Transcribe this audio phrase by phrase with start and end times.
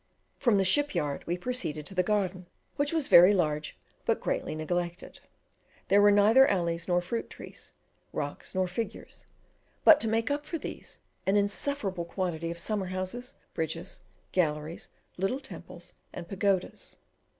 [0.39, 4.55] From the ship yard we proceeded to the garden, which was very large but greatly
[4.55, 5.19] neglected.
[5.89, 7.73] There were neither alleys nor fruit trees,
[8.11, 9.27] rocks nor figures;
[9.83, 13.99] but, to make up for these, an insufferable quantity of summer houses, bridges,
[14.31, 16.97] galleries, little temples, and pagodas.